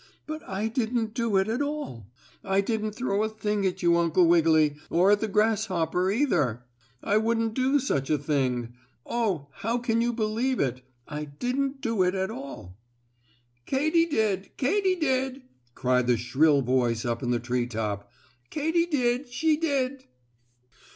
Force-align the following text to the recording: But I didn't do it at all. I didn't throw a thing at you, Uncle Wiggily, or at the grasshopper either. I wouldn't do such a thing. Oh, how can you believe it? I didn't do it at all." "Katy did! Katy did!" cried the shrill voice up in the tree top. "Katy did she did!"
But 0.25 0.41
I 0.49 0.67
didn't 0.67 1.13
do 1.13 1.37
it 1.37 1.47
at 1.47 1.61
all. 1.61 2.07
I 2.43 2.59
didn't 2.59 2.93
throw 2.93 3.21
a 3.21 3.29
thing 3.29 3.67
at 3.67 3.83
you, 3.83 3.97
Uncle 3.97 4.25
Wiggily, 4.27 4.77
or 4.89 5.11
at 5.11 5.21
the 5.21 5.27
grasshopper 5.27 6.09
either. 6.09 6.65
I 7.03 7.17
wouldn't 7.17 7.53
do 7.53 7.77
such 7.77 8.09
a 8.09 8.17
thing. 8.17 8.73
Oh, 9.05 9.49
how 9.57 9.77
can 9.77 10.01
you 10.01 10.11
believe 10.11 10.59
it? 10.59 10.81
I 11.07 11.25
didn't 11.25 11.81
do 11.81 12.01
it 12.01 12.15
at 12.15 12.31
all." 12.31 12.79
"Katy 13.67 14.07
did! 14.07 14.57
Katy 14.57 14.95
did!" 14.95 15.43
cried 15.75 16.07
the 16.07 16.17
shrill 16.17 16.63
voice 16.63 17.05
up 17.05 17.21
in 17.21 17.29
the 17.29 17.39
tree 17.39 17.67
top. 17.67 18.11
"Katy 18.49 18.87
did 18.87 19.29
she 19.29 19.55
did!" 19.55 20.05